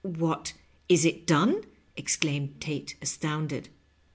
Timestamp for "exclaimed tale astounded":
1.95-3.69